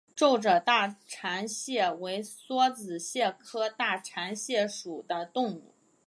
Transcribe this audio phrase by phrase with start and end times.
[0.15, 5.75] 皱褶大蟾蟹为梭子蟹科大蟾蟹属的动物。